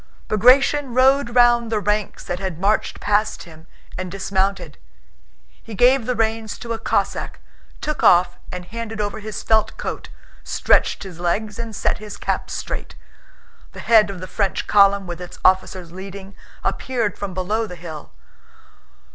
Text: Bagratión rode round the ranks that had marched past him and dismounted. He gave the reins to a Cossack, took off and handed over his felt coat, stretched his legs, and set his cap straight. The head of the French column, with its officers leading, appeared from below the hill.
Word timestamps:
Bagratión 0.29 0.95
rode 0.95 1.35
round 1.35 1.71
the 1.71 1.79
ranks 1.79 2.23
that 2.23 2.39
had 2.39 2.57
marched 2.57 2.99
past 2.99 3.43
him 3.43 3.67
and 3.99 4.09
dismounted. 4.09 4.79
He 5.61 5.75
gave 5.75 6.07
the 6.07 6.15
reins 6.15 6.57
to 6.57 6.73
a 6.73 6.79
Cossack, 6.79 7.39
took 7.81 8.01
off 8.01 8.39
and 8.51 8.65
handed 8.65 8.99
over 8.99 9.19
his 9.19 9.43
felt 9.43 9.77
coat, 9.77 10.09
stretched 10.43 11.03
his 11.03 11.19
legs, 11.19 11.59
and 11.59 11.75
set 11.75 11.99
his 11.99 12.17
cap 12.17 12.49
straight. 12.49 12.95
The 13.73 13.79
head 13.79 14.09
of 14.09 14.21
the 14.21 14.25
French 14.25 14.65
column, 14.65 15.05
with 15.05 15.21
its 15.21 15.37
officers 15.45 15.91
leading, 15.91 16.35
appeared 16.63 17.15
from 17.15 17.35
below 17.35 17.67
the 17.67 17.75
hill. 17.75 18.11